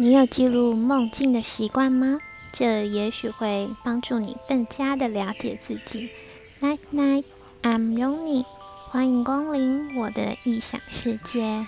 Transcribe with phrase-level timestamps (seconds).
[0.00, 2.20] 你有记录梦境的习惯吗？
[2.52, 6.10] 这也许会帮助你更加的了解自己。
[6.60, 7.24] Night night,
[7.64, 8.44] I'm Roni，
[8.90, 11.66] 欢迎光临我的异想世界。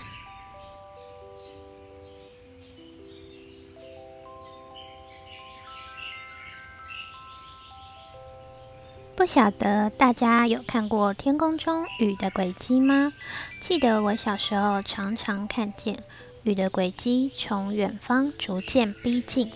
[9.13, 13.11] 不晓得大家有看过天空中雨的轨迹吗？
[13.59, 16.01] 记得我小时候常常看见
[16.43, 19.51] 雨的轨迹从远方逐渐逼近，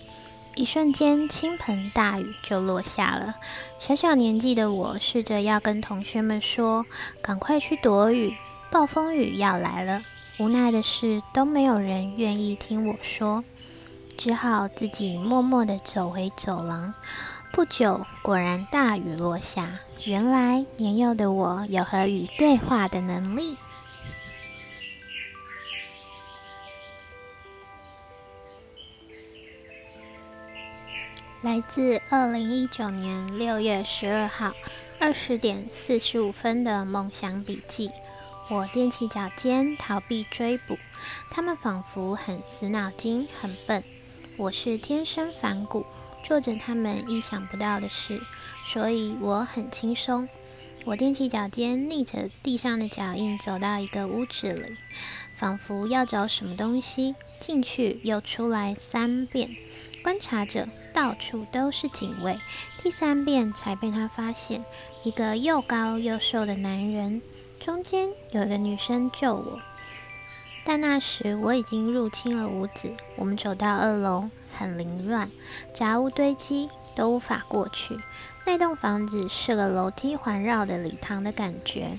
[0.55, 3.35] 一瞬间倾盆大雨就落下了。
[3.79, 6.85] 小小年纪的我试着要跟同学们说
[7.23, 8.35] ：“赶快去躲雨，
[8.69, 10.03] 暴风雨要来了。”
[10.37, 13.43] 无奈的是，都没有人愿意听我说，
[14.15, 16.93] 只好自己默默地走回走廊。
[17.51, 19.79] 不久，果然大雨落下。
[20.03, 23.57] 原来年幼的我有和雨对话的能力。
[31.45, 34.51] 来自二零一九年六月十二号
[34.99, 37.91] 二十点四十五分的梦想笔记。
[38.49, 40.79] 我踮起脚尖逃避追捕，
[41.29, 43.83] 他们仿佛很死脑筋、很笨。
[44.37, 45.85] 我是天生反骨。
[46.23, 48.19] 做着他们意想不到的事，
[48.65, 50.27] 所以我很轻松。
[50.83, 54.75] 我踮起脚尖，逆着地上的脚印，走到一个屋子里，
[55.35, 57.13] 仿佛要找什么东西。
[57.37, 59.55] 进去又出来三遍，
[60.03, 62.39] 观察着，到处都是警卫。
[62.81, 64.63] 第三遍才被他发现，
[65.03, 67.21] 一个又高又瘦的男人，
[67.59, 69.59] 中间有一个女生救我。
[70.63, 72.91] 但那时我已经入侵了屋子。
[73.15, 74.29] 我们走到二楼。
[74.57, 75.29] 很凌乱，
[75.73, 77.99] 杂物堆积，都无法过去。
[78.45, 81.97] 那栋房子是个楼梯环绕的礼堂的感觉。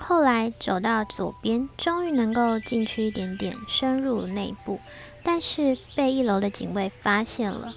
[0.00, 4.80] 后来走到左边，终于能够进去一点点，深入内部，
[5.22, 7.74] 但是被一楼的警卫发现了。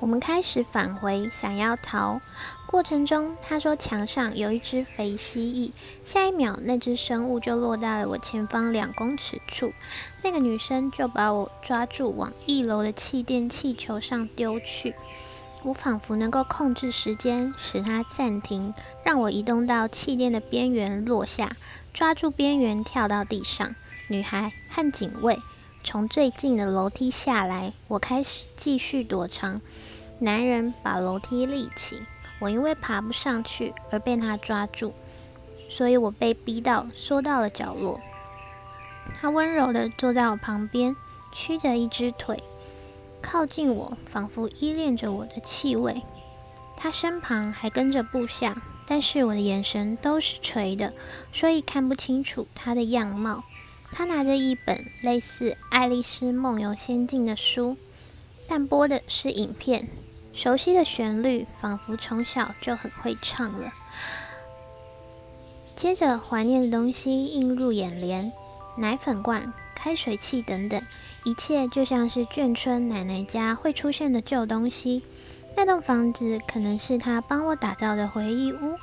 [0.00, 2.20] 我们开始返回，想要逃。
[2.66, 5.70] 过程中，他说墙上有一只肥蜥蜴，
[6.04, 9.72] 下一秒那只生物就落在了我前方两公尺处。
[10.24, 14.94] 那个女生就把我抓住，往一楼的气垫气球上丢去。
[15.64, 18.74] 我仿佛能够控制时间，使它暂停，
[19.04, 21.56] 让我移动到气垫的边缘落下，
[21.92, 23.74] 抓住边缘跳到地上。
[24.08, 25.38] 女孩和警卫
[25.84, 29.60] 从最近的楼梯下来，我开始继续躲藏。
[30.18, 32.02] 男人把楼梯立起，
[32.40, 34.92] 我因为爬不上去而被他抓住，
[35.70, 38.00] 所以我被逼到缩到了角落。
[39.14, 40.96] 他温柔地坐在我旁边，
[41.32, 42.42] 屈着一只腿，
[43.22, 46.02] 靠近我，仿佛依恋着我的气味。
[46.76, 50.92] 他身旁还跟着部下，但是我的眼神都是垂的，
[51.32, 53.44] 所以看不清楚他的样貌。
[53.92, 57.76] 他拿着一本类似《爱丽丝梦游仙境》的书，
[58.48, 59.88] 但播的是影片。
[60.34, 63.72] 熟悉的旋律，仿佛从小就很会唱了。
[65.76, 68.32] 接着，怀念的东西映入眼帘：
[68.78, 70.80] 奶粉罐、开水器等等，
[71.24, 75.02] 一切就像是眷村奶奶家会出现的旧东西。
[75.56, 78.78] 那栋房子可能是他帮我打造的回忆屋。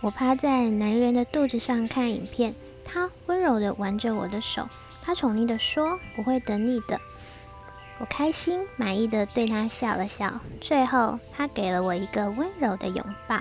[0.00, 4.68] 我趴在男人的肚子上看影片，他温柔地玩着我的手，
[5.02, 7.00] 他宠溺地说：“我会等你的。”
[8.00, 13.40] 我开心满意的对他笑了笑，最后他给了我一个温柔的拥抱。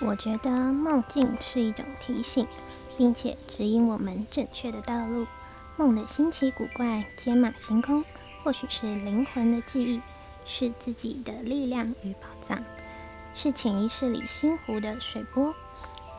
[0.00, 2.46] 我觉得梦境是一种提醒，
[2.96, 5.26] 并且指引我们正确的道路。
[5.76, 8.04] 梦的新奇古怪，天马行空。
[8.44, 10.00] 或许是灵魂的记忆，
[10.46, 12.62] 是自己的力量与宝藏，
[13.34, 15.54] 是潜意识里心湖的水波。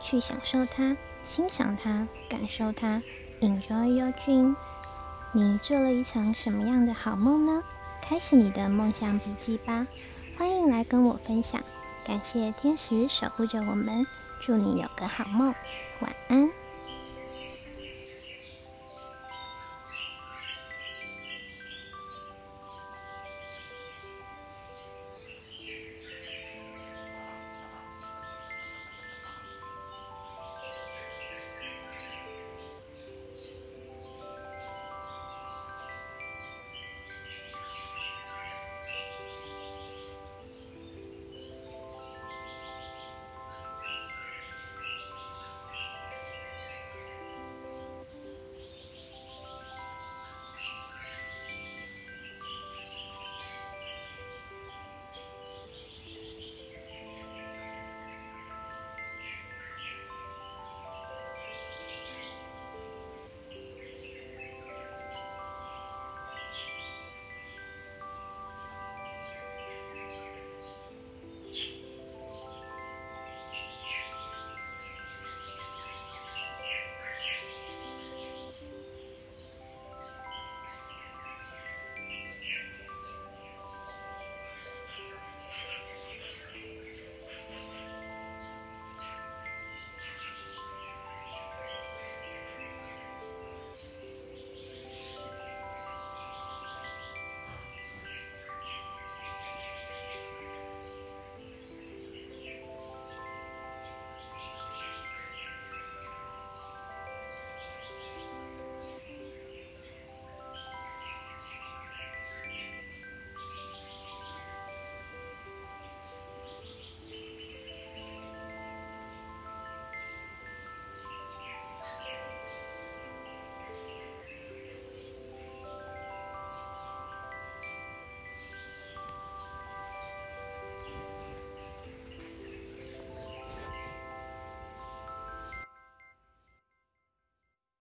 [0.02, 3.02] 去享受它，欣赏它，感受它。
[3.40, 4.56] Enjoy your dreams。
[5.32, 7.62] 你做了一场什么样的好梦呢？
[8.02, 9.86] 开始你的梦想笔记吧。
[10.36, 11.62] 欢迎来跟我分享。
[12.04, 14.06] 感谢天使守护着我们。
[14.40, 15.54] 祝你有个好梦，
[16.00, 16.59] 晚安。